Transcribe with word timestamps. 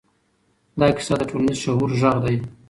دا 0.79 0.87
کیسه 0.95 1.13
د 1.19 1.23
ټولنیز 1.29 1.57
شعور 1.63 1.89
غږ 1.99 2.17
دی. 2.25 2.35